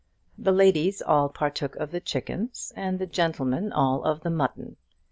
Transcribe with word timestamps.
The 0.35 0.51
ladies 0.51 1.03
all 1.03 1.29
partook 1.29 1.75
of 1.75 1.91
the 1.91 1.99
chickens, 1.99 2.73
and 2.75 2.97
the 2.97 3.05
gentlemen 3.05 3.71
all 3.71 4.03
of 4.03 4.21
the 4.21 4.31
mutton. 4.31 4.77